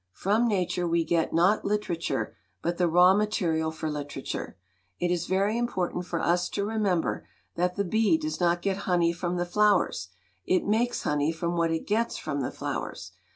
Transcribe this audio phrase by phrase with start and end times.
[0.13, 4.57] From nature we get not literature, but the raw material for literature.
[4.99, 9.13] It is very important for us to remember that the bee does not get honey
[9.13, 10.07] from the flowers;
[10.43, 13.11] it makes honey from what it gets from the flowers.